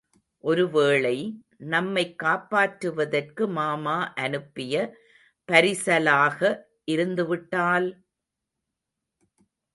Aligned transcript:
ஒருவேளை 0.43 1.17
நம்மைக் 1.65 2.15
காப்பாற்றுவதற்கு 2.23 3.47
மாமா 3.51 3.97
அனுப்பிய 4.17 4.75
பரிசலாக 5.49 6.39
இருந்துவிட்டால்...........? 6.87 7.89